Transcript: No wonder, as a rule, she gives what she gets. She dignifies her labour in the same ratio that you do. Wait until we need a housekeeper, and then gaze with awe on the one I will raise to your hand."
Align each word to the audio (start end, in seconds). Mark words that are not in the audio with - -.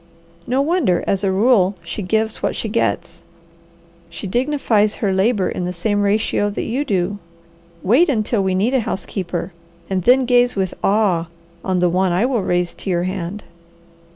No 0.47 0.63
wonder, 0.63 1.03
as 1.05 1.23
a 1.23 1.31
rule, 1.31 1.75
she 1.83 2.01
gives 2.01 2.41
what 2.41 2.55
she 2.55 2.67
gets. 2.67 3.21
She 4.09 4.25
dignifies 4.25 4.95
her 4.95 5.13
labour 5.13 5.47
in 5.47 5.65
the 5.65 5.73
same 5.73 6.01
ratio 6.01 6.49
that 6.49 6.63
you 6.63 6.83
do. 6.83 7.19
Wait 7.83 8.09
until 8.09 8.41
we 8.41 8.55
need 8.55 8.73
a 8.73 8.79
housekeeper, 8.79 9.53
and 9.91 10.01
then 10.01 10.25
gaze 10.25 10.55
with 10.55 10.73
awe 10.83 11.27
on 11.63 11.77
the 11.77 11.87
one 11.89 12.11
I 12.11 12.25
will 12.25 12.41
raise 12.41 12.73
to 12.73 12.89
your 12.89 13.03
hand." 13.03 13.43